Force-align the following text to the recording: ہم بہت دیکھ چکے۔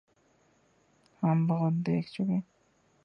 ہم 1.23 1.37
بہت 1.47 1.73
دیکھ 1.85 2.09
چکے۔ 2.11 2.39